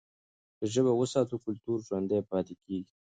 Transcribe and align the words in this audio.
که 0.57 0.65
ژبه 0.73 0.91
وساتو، 0.95 1.35
کلتور 1.45 1.77
ژوندي 1.87 2.19
پاتې 2.29 2.53
کېږي. 2.63 2.89